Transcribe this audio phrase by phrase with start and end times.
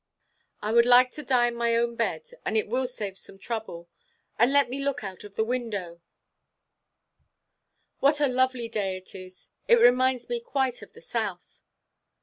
[0.63, 3.87] I would like to die in my bed, and it will save some trouble.
[4.39, 6.01] And let me look out of the window;
[7.99, 11.61] what a lovely day it is, it reminds me quite of the South.